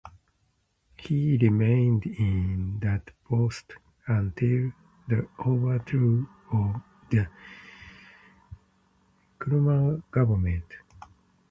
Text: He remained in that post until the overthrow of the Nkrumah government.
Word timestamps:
He 0.97 1.37
remained 1.39 2.07
in 2.07 2.79
that 2.79 3.11
post 3.23 3.73
until 4.07 4.71
the 5.07 5.27
overthrow 5.37 6.27
of 6.51 6.81
the 7.11 7.27
Nkrumah 9.39 10.01
government. 10.09 10.65